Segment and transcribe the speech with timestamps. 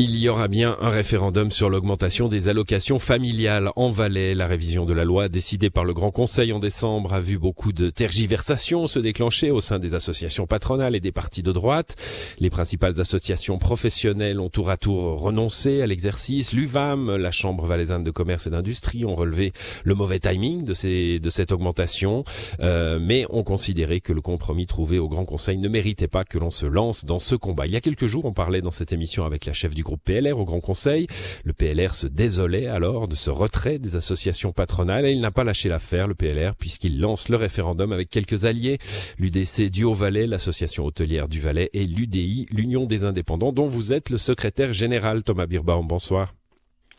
[0.00, 4.32] Il y aura bien un référendum sur l'augmentation des allocations familiales en Valais.
[4.36, 7.72] La révision de la loi décidée par le Grand Conseil en décembre a vu beaucoup
[7.72, 11.96] de tergiversations se déclencher au sein des associations patronales et des partis de droite.
[12.38, 16.52] Les principales associations professionnelles ont tour à tour renoncé à l'exercice.
[16.52, 19.50] L'UVAM, la Chambre valaisanne de commerce et d'industrie, ont relevé
[19.82, 22.22] le mauvais timing de, ces, de cette augmentation,
[22.60, 26.38] euh, mais ont considéré que le compromis trouvé au Grand Conseil ne méritait pas que
[26.38, 27.66] l'on se lance dans ce combat.
[27.66, 30.04] Il y a quelques jours, on parlait dans cette émission avec la chef du groupe
[30.04, 31.06] PLR au Grand Conseil.
[31.44, 35.44] Le PLR se désolait alors de ce retrait des associations patronales et il n'a pas
[35.44, 38.78] lâché l'affaire, le PLR, puisqu'il lance le référendum avec quelques alliés,
[39.18, 44.10] l'UDC du Haut-Valais, l'association hôtelière du Valais et l'UDI, l'Union des indépendants, dont vous êtes
[44.10, 45.22] le secrétaire général.
[45.22, 46.34] Thomas Birbaum, bonsoir.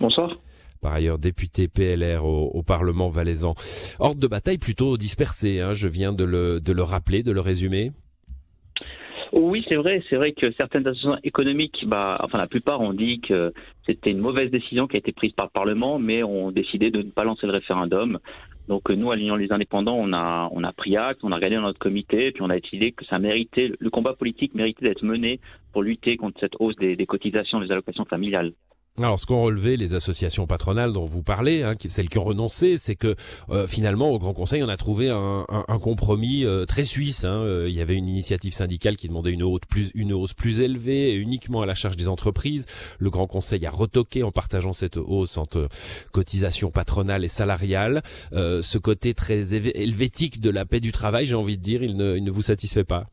[0.00, 0.38] Bonsoir
[0.80, 3.56] par ailleurs député PLR au, Parlement valaisan.
[3.98, 7.40] Ordre de bataille plutôt dispersé, hein, je viens de le, de le rappeler, de le
[7.40, 7.90] résumer.
[9.32, 10.02] Oui, c'est vrai.
[10.08, 13.52] C'est vrai que certaines associations économiques, bah, enfin la plupart ont dit que
[13.86, 16.98] c'était une mauvaise décision qui a été prise par le Parlement, mais ont décidé de
[16.98, 18.18] ne pas lancer le référendum.
[18.68, 21.56] Donc nous, à l'Union des indépendants, on a, on a pris acte, on a regardé
[21.56, 25.02] dans notre comité, puis on a décidé que ça méritait, le combat politique méritait d'être
[25.04, 25.40] mené
[25.72, 28.52] pour lutter contre cette hausse des, des cotisations des allocations familiales.
[28.98, 32.78] Alors, ce qu'ont relevé les associations patronales dont vous parlez, hein, celles qui ont renoncé,
[32.78, 33.14] c'est que
[33.48, 37.22] euh, finalement, au Grand Conseil, on a trouvé un, compromis euh, très suisse.
[37.22, 37.42] Hein.
[37.44, 41.66] Euh, il y avait une initiative syndicale qui demandait une hausse plus, élevée, uniquement à
[41.66, 42.66] la charge des entreprises.
[42.98, 45.68] Le Grand Conseil a retoqué en partageant cette hausse entre
[46.10, 48.02] cotisations patronales et salariales.
[48.32, 52.24] ce côté très helvétique de la paix du travail, j'ai envie de dire, il il
[52.24, 53.06] ne vous satisfait pas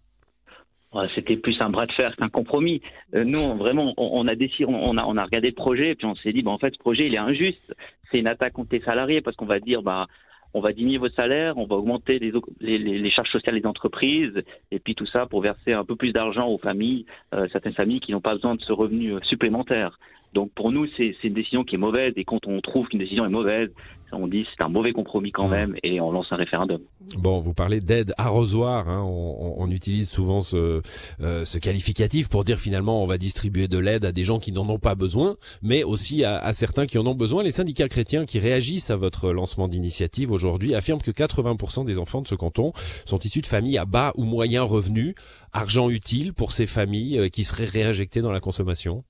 [1.13, 2.81] c'était plus un bras de fer qu'un compromis.
[3.13, 6.33] Euh, nous, vraiment, on, a décidé, on a, regardé le projet, et puis on s'est
[6.33, 7.75] dit, bah, en fait, ce projet, il est injuste.
[8.11, 10.07] C'est une attaque contre les salariés, parce qu'on va dire, bah,
[10.53, 14.79] on va diminuer vos salaires, on va augmenter les, les, charges sociales des entreprises, et
[14.79, 18.13] puis tout ça pour verser un peu plus d'argent aux familles, euh, certaines familles qui
[18.13, 19.99] n'ont pas besoin de ce revenu euh, supplémentaire.
[20.35, 23.25] Donc pour nous, c'est une décision qui est mauvaise, et quand on trouve qu'une décision
[23.25, 23.69] est mauvaise,
[24.11, 26.81] on dit c'est un mauvais compromis quand même, et on lance un référendum.
[27.17, 29.01] Bon, vous parlez d'aide arrosoir, hein.
[29.05, 30.81] on, on, utilise souvent ce,
[31.21, 34.51] euh, ce qualificatif pour dire finalement on va distribuer de l'aide à des gens qui
[34.51, 37.41] n'en ont pas besoin, mais aussi à, à, certains qui en ont besoin.
[37.41, 42.21] Les syndicats chrétiens qui réagissent à votre lancement d'initiative aujourd'hui affirment que 80% des enfants
[42.21, 42.73] de ce canton
[43.05, 45.15] sont issus de familles à bas ou moyens revenus,
[45.53, 49.05] argent utile pour ces familles euh, qui seraient réinjectées dans la consommation?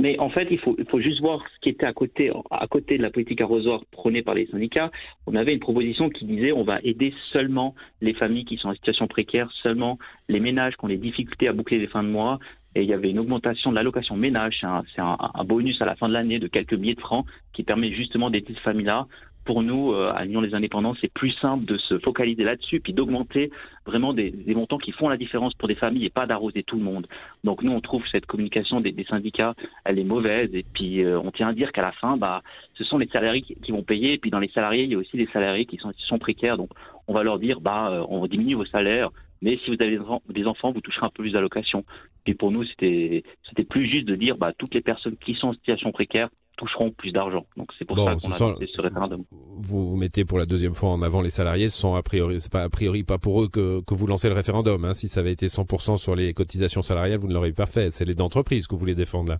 [0.00, 2.66] Mais en fait, il faut, il faut juste voir ce qui était à côté, à
[2.66, 4.90] côté de la politique arrosoir prônée par les syndicats.
[5.26, 8.74] On avait une proposition qui disait on va aider seulement les familles qui sont en
[8.74, 12.40] situation précaire, seulement les ménages qui ont des difficultés à boucler les fins de mois.
[12.74, 15.94] Et il y avait une augmentation de l'allocation ménage, c'est un, un, bonus à la
[15.94, 19.06] fin de l'année de quelques milliers de francs qui permet justement d'aider ces familles-là
[19.44, 22.92] pour nous, euh, à l'Union des indépendants, c'est plus simple de se focaliser là-dessus, puis
[22.92, 23.50] d'augmenter
[23.86, 26.82] vraiment des, montants qui font la différence pour des familles et pas d'arroser tout le
[26.82, 27.06] monde.
[27.44, 31.30] Donc nous, on trouve cette communication des, syndicats, elle est mauvaise, et puis euh, on
[31.30, 32.42] tient à dire qu'à la fin, bah,
[32.74, 34.98] ce sont les salariés qui, vont payer, et puis dans les salariés, il y a
[34.98, 36.70] aussi des salariés qui sont, sont précaires, donc
[37.06, 39.10] on va leur dire, bah, euh, on diminue vos salaires,
[39.42, 39.98] mais si vous avez
[40.30, 41.84] des enfants, vous toucherez un peu plus d'allocations.
[42.26, 45.48] Et pour nous, c'était c'était plus juste de dire, bah, toutes les personnes qui sont
[45.48, 47.46] en situation précaire toucheront plus d'argent.
[47.56, 49.24] Donc c'est pour ça qu'on a fait ce référendum.
[49.30, 51.68] Vous vous mettez pour la deuxième fois en avant les salariés.
[51.68, 54.28] Ce sont a priori, c'est pas a priori pas pour eux que, que vous lancez
[54.28, 54.84] le référendum.
[54.84, 54.94] Hein.
[54.94, 57.90] Si ça avait été 100% sur les cotisations salariales, vous ne l'auriez pas fait.
[57.90, 59.38] C'est les entreprises que vous voulez défendre là.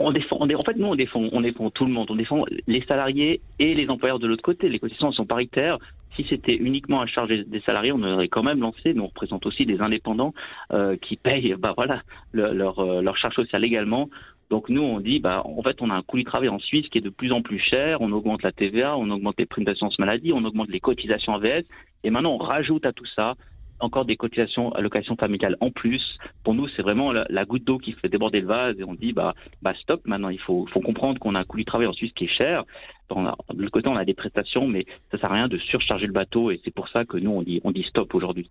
[0.00, 2.08] On défend, on, en fait, nous, on défend, on défend tout le monde.
[2.10, 4.68] On défend les salariés et les employeurs de l'autre côté.
[4.68, 5.78] Les cotisations sont paritaires.
[6.16, 8.92] Si c'était uniquement à charge des salariés, on aurait quand même lancé.
[8.94, 10.34] Mais on représente aussi des indépendants
[10.72, 12.02] euh, qui payent, bah voilà,
[12.32, 14.08] leur, euh, leur charge sociale également.
[14.50, 16.88] Donc nous, on dit, bah, en fait, on a un coût du travail en Suisse
[16.88, 18.00] qui est de plus en plus cher.
[18.00, 21.66] On augmente la TVA, on augmente les primes d'assurance maladie, on augmente les cotisations AVS.
[22.04, 23.34] Et maintenant, on rajoute à tout ça
[23.80, 26.02] encore des cotisations allocations familiales en plus.
[26.44, 29.12] Pour nous, c'est vraiment la, goutte d'eau qui fait déborder le vase et on dit
[29.12, 30.02] bah, bah stop.
[30.06, 32.64] Maintenant, il faut, comprendre qu'on a un coût du travail en Suisse qui est cher.
[33.10, 35.58] On a, de l'autre côté, on a des prestations, mais ça sert à rien de
[35.58, 38.50] surcharger le bateau et c'est pour ça que nous on dit on dit stop aujourd'hui.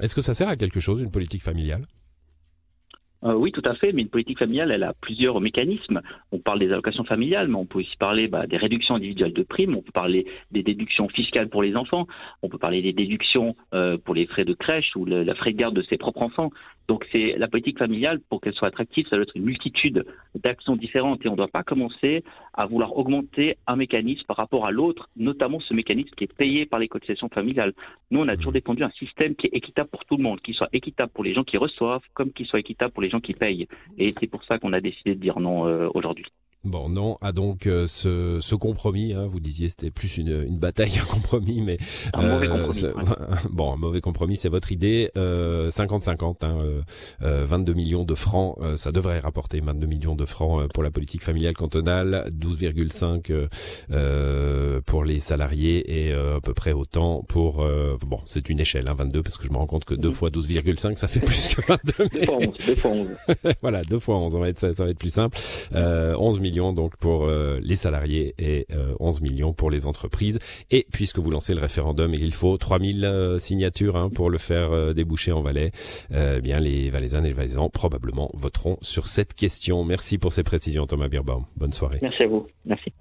[0.00, 1.82] Est-ce que ça sert à quelque chose une politique familiale?
[3.24, 6.00] Euh, oui, tout à fait, mais une politique familiale, elle a plusieurs mécanismes.
[6.30, 9.42] On parle des allocations familiales, mais on peut aussi parler bah, des réductions individuelles de
[9.42, 12.06] primes, on peut parler des déductions fiscales pour les enfants,
[12.42, 15.56] on peut parler des déductions euh, pour les frais de crèche ou la frais de
[15.56, 16.50] garde de ses propres enfants.
[16.88, 20.74] Donc c'est la politique familiale, pour qu'elle soit attractive, ça doit être une multitude d'actions
[20.74, 22.24] différentes et on ne doit pas commencer
[22.54, 26.64] à vouloir augmenter un mécanisme par rapport à l'autre, notamment ce mécanisme qui est payé
[26.64, 27.74] par les cotisations familiales.
[28.10, 30.54] Nous, on a toujours défendu un système qui est équitable pour tout le monde, qui
[30.54, 33.34] soit équitable pour les gens qui reçoivent, comme qui soit équitable pour les gens qui
[33.34, 33.68] payent.
[33.98, 36.24] Et c'est pour ça qu'on a décidé de dire non euh, aujourd'hui.
[36.64, 39.12] Bon, non a donc euh, ce, ce, compromis.
[39.12, 41.78] Hein, vous disiez c'était plus une, une bataille qu'un compromis, mais
[42.12, 42.94] un mauvais euh, compromis,
[43.50, 45.08] bon, un mauvais compromis, c'est votre idée.
[45.14, 46.80] 50-50, euh,
[47.22, 51.22] hein, 22 millions de francs, ça devrait rapporter 22 millions de francs pour la politique
[51.22, 57.64] familiale cantonale, 12,5 pour les salariés et à peu près autant pour.
[58.04, 60.30] bon, c'est une échelle, hein, 22, parce que je me rends compte que 2 fois
[60.30, 61.92] 12,5, ça fait plus que 22.
[62.14, 62.26] Mais...
[62.66, 63.06] 2 fois 11.
[63.62, 65.38] voilà, 2 fois 11, on va être, ça, ça va être plus simple.
[65.72, 68.66] 11 millions donc pour euh, les salariés et
[69.00, 70.38] 11 euh, millions pour les entreprises.
[70.70, 74.94] Et puisque vous lancez le référendum, il faut 3000 euh, signatures hein, pour le faire
[74.94, 75.70] déboucher en Valais,
[76.10, 79.84] eh bien les Valaisannes et les Valaisans probablement voteront sur cette question.
[79.84, 81.44] Merci pour ces précisions Thomas Birbaum.
[81.56, 81.98] Bonne soirée.
[82.02, 82.46] Merci à vous.
[82.64, 82.92] Merci.